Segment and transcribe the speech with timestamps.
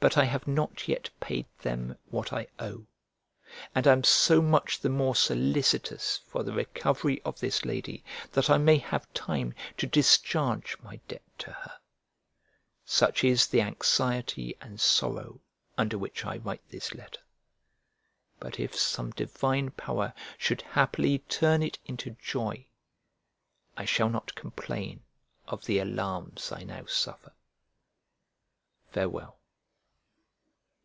[0.00, 2.88] But I have not yet paid them what I owe,
[3.72, 8.02] and am so much the more solicitous for the recovery of this lady,
[8.32, 11.74] that I may have time to discharge my debt to her.
[12.84, 15.40] Such is the anxiety and sorrow
[15.78, 17.20] under which I write this letter!
[18.40, 22.66] But if some divine power should happily turn it into joy,
[23.76, 25.04] I shall not complain
[25.46, 27.34] of the alarms I now suffer.
[28.90, 29.38] Farewell.